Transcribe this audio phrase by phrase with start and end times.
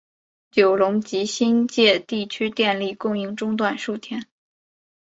[0.49, 4.25] 九龙及新界地区电力供应中断数天。